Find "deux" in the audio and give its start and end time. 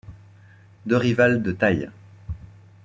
0.87-0.97